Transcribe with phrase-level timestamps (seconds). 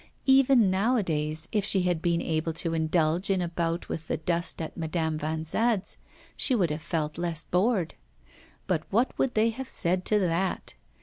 [0.25, 4.59] Even nowadays, if she had been able to indulge in a bout with the dust
[4.59, 5.97] at Madame Vanzade's,
[6.35, 7.93] she would have felt less bored.
[8.65, 10.73] But what would they have said to that?